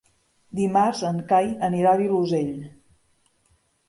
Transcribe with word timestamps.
Dimarts 0.59 1.01
en 1.09 1.19
Cai 1.31 1.51
anirà 1.67 1.91
al 1.91 2.01
Vilosell. 2.05 2.49